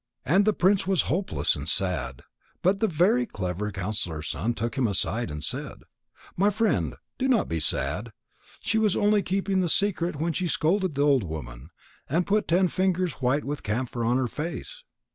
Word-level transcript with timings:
And 0.25 0.45
the 0.45 0.51
prince 0.53 0.87
was 0.87 1.03
hopeless 1.03 1.55
and 1.55 1.69
sad, 1.69 2.23
but 2.63 2.79
the 2.79 2.87
very 2.87 3.27
clever 3.27 3.71
counsellor's 3.71 4.29
son 4.29 4.55
took 4.55 4.75
him 4.75 4.87
aside 4.87 5.29
and 5.29 5.43
said, 5.43 5.83
"My 6.35 6.49
friend, 6.49 6.95
do 7.19 7.27
not 7.27 7.47
be 7.47 7.59
sad. 7.59 8.11
She 8.61 8.79
was 8.79 8.95
only 8.95 9.21
keeping 9.21 9.61
the 9.61 9.69
secret 9.69 10.15
when 10.15 10.33
she 10.33 10.47
scolded 10.47 10.95
the 10.95 11.03
old 11.03 11.23
woman, 11.23 11.69
and 12.09 12.25
put 12.25 12.47
ten 12.47 12.67
fingers 12.67 13.21
white 13.21 13.45
with 13.45 13.61
camphor 13.61 14.03
on 14.03 14.17
her 14.17 14.25
face. 14.25 14.83